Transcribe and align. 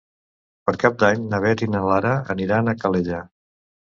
Per 0.69 0.73
Cap 0.83 0.95
d'Any 1.03 1.27
na 1.33 1.41
Beth 1.43 1.61
i 1.67 1.69
na 1.75 1.83
Nara 1.89 2.15
aniran 2.37 2.71
a 2.71 2.75
Calella. 2.83 3.23